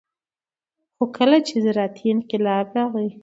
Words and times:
خو 0.95 1.03
کله 1.17 1.37
چې 1.47 1.55
زراعتي 1.65 2.05
انقلاب 2.13 2.65
راغى 2.75 3.07